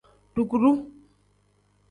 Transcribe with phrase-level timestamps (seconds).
[0.35, 0.71] Dukuru.